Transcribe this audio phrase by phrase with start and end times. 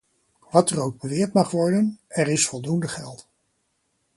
[0.49, 3.27] Wat er ook beweerd mag worden: er is voldoende geld!